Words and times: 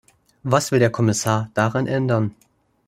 Was 0.43 0.71
will 0.71 0.79
der 0.79 0.89
Kommissar 0.89 1.51
daran 1.53 1.85
ändern? 1.85 2.33